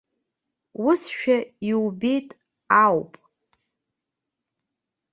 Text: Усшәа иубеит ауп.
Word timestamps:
Усшәа 0.87 1.37
иубеит 1.69 2.29
ауп. 2.83 3.11